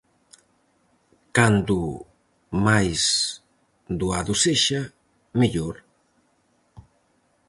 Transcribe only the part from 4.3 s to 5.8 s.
sexa, mellor.